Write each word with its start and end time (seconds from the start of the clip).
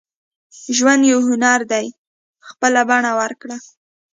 •ژوند 0.77 1.01
یو 1.11 1.19
هنر 1.29 1.59
دی، 1.71 1.87
خپله 2.47 2.81
بڼه 2.89 3.11
ورکړه. 3.19 3.57